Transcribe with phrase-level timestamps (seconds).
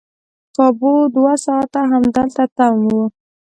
[0.55, 3.01] کابو دوه ساعته همدلته تم وو.